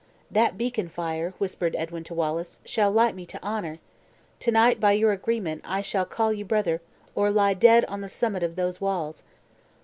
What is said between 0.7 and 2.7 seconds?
fire," whispered Edwin to Wallace,